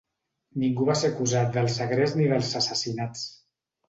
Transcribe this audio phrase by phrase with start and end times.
[0.61, 3.27] Ningú va ser acusat del segrest ni dels assassinats.